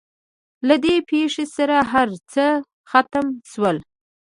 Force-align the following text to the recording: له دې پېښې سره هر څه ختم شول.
له 0.67 0.75
دې 0.83 0.95
پېښې 1.09 1.45
سره 1.55 1.77
هر 1.91 2.09
څه 2.31 2.45
ختم 2.91 3.25
شول. 3.51 3.77